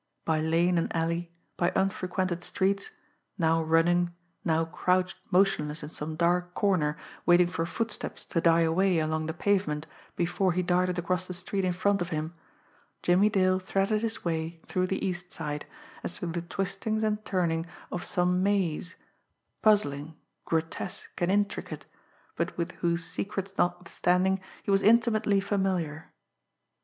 By 0.25 0.39
lane 0.41 0.79
and 0.79 0.89
alley, 0.95 1.31
by 1.57 1.71
unfrequented 1.75 2.43
streets, 2.43 2.89
now 3.37 3.61
running, 3.61 4.15
now 4.43 4.65
crouched 4.65 5.17
motionless 5.29 5.83
in 5.83 5.89
some 5.89 6.15
dark 6.15 6.55
corner 6.55 6.97
waiting 7.27 7.45
for 7.45 7.67
footsteps 7.67 8.25
to 8.25 8.41
die 8.41 8.61
away 8.61 8.97
along 8.97 9.27
the 9.27 9.33
pavement 9.35 9.85
before 10.15 10.53
he 10.53 10.63
darted 10.63 10.97
across 10.97 11.27
the 11.27 11.35
street 11.35 11.63
in 11.63 11.73
front 11.73 12.01
of 12.01 12.09
him, 12.09 12.33
Jimmie 13.03 13.29
Dale 13.29 13.59
threaded 13.59 14.01
his 14.01 14.25
way 14.25 14.59
through 14.65 14.87
the 14.87 15.05
East 15.05 15.31
Side, 15.31 15.67
as 16.03 16.17
through 16.17 16.31
the 16.31 16.41
twistings 16.41 17.03
and 17.03 17.23
turning 17.23 17.67
of 17.91 18.03
some 18.03 18.41
maze, 18.41 18.95
puzzling, 19.61 20.15
grotesque 20.45 21.21
and 21.21 21.31
intricate, 21.31 21.85
but 22.35 22.57
with 22.57 22.71
whose 22.79 23.03
secrets 23.05 23.53
notwithstanding 23.55 24.39
he 24.63 24.71
was 24.71 24.81
intimately 24.81 25.39
familiar. 25.39 26.11